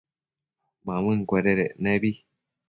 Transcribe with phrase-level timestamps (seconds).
[0.85, 2.11] Mamëncuededec nebi